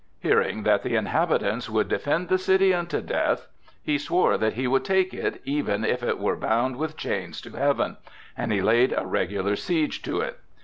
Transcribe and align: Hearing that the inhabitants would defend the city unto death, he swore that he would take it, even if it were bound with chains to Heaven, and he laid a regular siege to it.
Hearing 0.19 0.63
that 0.63 0.81
the 0.81 0.95
inhabitants 0.95 1.69
would 1.69 1.87
defend 1.87 2.27
the 2.27 2.39
city 2.39 2.73
unto 2.73 3.01
death, 3.01 3.47
he 3.83 3.99
swore 3.99 4.35
that 4.35 4.53
he 4.53 4.65
would 4.65 4.83
take 4.83 5.13
it, 5.13 5.39
even 5.45 5.85
if 5.85 6.01
it 6.01 6.17
were 6.17 6.35
bound 6.35 6.77
with 6.77 6.97
chains 6.97 7.39
to 7.41 7.51
Heaven, 7.51 7.97
and 8.35 8.51
he 8.51 8.63
laid 8.63 8.95
a 8.97 9.05
regular 9.05 9.55
siege 9.55 10.01
to 10.01 10.21
it. 10.21 10.39